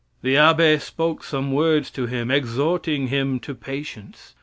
The 0.23 0.35
abbe 0.35 0.79
spoke 0.79 1.23
some 1.23 1.51
words 1.51 1.91
to 1.91 2.07
him, 2.07 2.31
exhorting 2.31 3.09
him 3.09 3.39
to 3.41 3.53
patience. 3.53 4.33